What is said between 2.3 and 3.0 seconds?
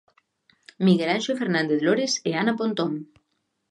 Ana Pontón.